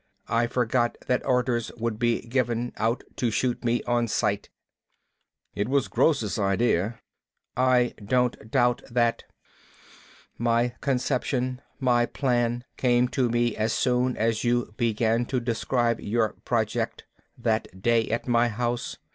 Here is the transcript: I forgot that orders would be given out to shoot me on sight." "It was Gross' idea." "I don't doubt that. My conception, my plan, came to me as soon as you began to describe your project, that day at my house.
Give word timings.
I 0.29 0.47
forgot 0.47 0.97
that 1.05 1.23
orders 1.27 1.71
would 1.77 1.99
be 1.99 2.21
given 2.21 2.73
out 2.77 3.03
to 3.17 3.29
shoot 3.29 3.63
me 3.63 3.83
on 3.83 4.07
sight." 4.07 4.49
"It 5.53 5.69
was 5.69 5.87
Gross' 5.87 6.39
idea." 6.39 6.99
"I 7.55 7.93
don't 8.03 8.49
doubt 8.49 8.81
that. 8.89 9.25
My 10.39 10.69
conception, 10.81 11.61
my 11.79 12.07
plan, 12.07 12.63
came 12.77 13.09
to 13.09 13.29
me 13.29 13.55
as 13.55 13.73
soon 13.73 14.17
as 14.17 14.43
you 14.43 14.73
began 14.75 15.27
to 15.27 15.39
describe 15.39 15.99
your 15.99 16.33
project, 16.45 17.05
that 17.37 17.69
day 17.79 18.09
at 18.09 18.27
my 18.27 18.47
house. 18.47 18.97